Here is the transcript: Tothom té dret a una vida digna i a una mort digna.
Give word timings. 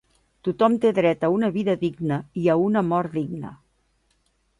Tothom 0.45 0.77
té 0.85 0.91
dret 0.99 1.25
a 1.27 1.29
una 1.33 1.49
vida 1.57 1.75
digna 1.83 2.17
i 2.45 2.47
a 2.53 2.55
una 2.69 2.83
mort 2.87 3.15
digna. 3.19 3.53